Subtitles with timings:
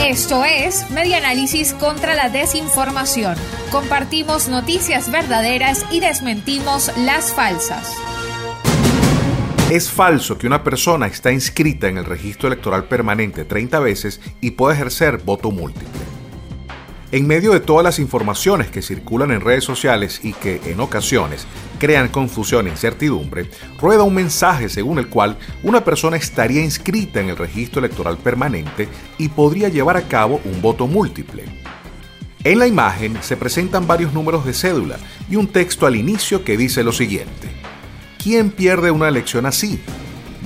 [0.00, 3.36] Esto es Media Análisis contra la Desinformación.
[3.70, 7.94] Compartimos noticias verdaderas y desmentimos las falsas.
[9.70, 14.52] Es falso que una persona está inscrita en el registro electoral permanente 30 veces y
[14.52, 16.03] puede ejercer voto múltiple.
[17.14, 21.46] En medio de todas las informaciones que circulan en redes sociales y que en ocasiones
[21.78, 23.48] crean confusión e incertidumbre,
[23.80, 28.88] rueda un mensaje según el cual una persona estaría inscrita en el registro electoral permanente
[29.16, 31.44] y podría llevar a cabo un voto múltiple.
[32.42, 34.96] En la imagen se presentan varios números de cédula
[35.30, 37.48] y un texto al inicio que dice lo siguiente.
[38.20, 39.78] ¿Quién pierde una elección así?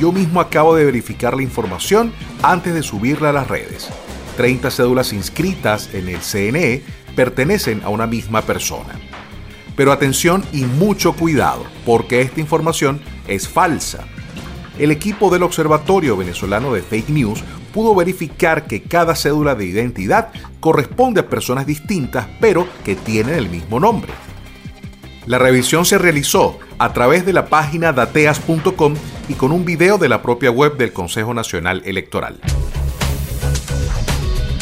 [0.00, 2.12] Yo mismo acabo de verificar la información
[2.42, 3.88] antes de subirla a las redes.
[4.36, 6.82] 30 cédulas inscritas en el CNE
[7.14, 8.94] pertenecen a una misma persona.
[9.74, 14.06] Pero atención y mucho cuidado, porque esta información es falsa.
[14.78, 20.28] El equipo del Observatorio Venezolano de Fake News pudo verificar que cada cédula de identidad
[20.60, 24.12] corresponde a personas distintas, pero que tienen el mismo nombre.
[25.26, 28.94] La revisión se realizó a través de la página dateas.com
[29.28, 32.40] y con un video de la propia web del Consejo Nacional Electoral.